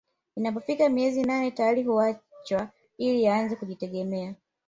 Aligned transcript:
Inapofika 0.37 0.89
miezi 0.89 1.23
nane 1.23 1.51
tayari 1.51 1.83
huachwa 1.83 2.69
ili 2.97 3.27
aanze 3.27 3.55
kujitegemea 3.55 4.35